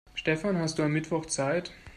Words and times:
Stefan, 0.15 0.57
hast 0.57 0.79
du 0.79 0.83
am 0.83 0.93
Mittwoch 0.93 1.27
Zeit? 1.27 1.71